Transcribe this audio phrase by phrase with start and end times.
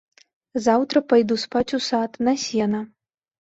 [0.67, 2.81] Заўтра пайду спаць у сад, на сена.